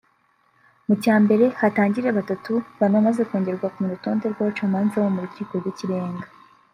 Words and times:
mu 0.87 0.93
cya 1.03 1.15
mbere 1.23 1.45
hatangire 1.59 2.09
batatu 2.17 2.53
banamaze 2.79 3.21
kongerwa 3.29 3.67
mu 3.79 3.85
rutonde 3.91 4.25
rw’abacamanza 4.33 4.95
bo 5.03 5.09
mu 5.15 5.19
rukiko 5.25 5.51
rw’ikirenga 5.59 6.27